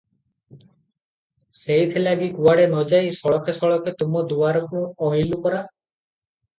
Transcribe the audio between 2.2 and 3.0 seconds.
କୁଆଡ଼େ ନ